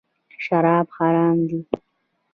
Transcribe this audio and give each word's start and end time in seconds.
شراب 0.43 0.87
حرام 0.97 1.37
دي. 1.47 1.59